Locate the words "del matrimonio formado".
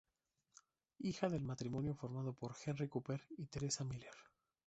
1.29-2.33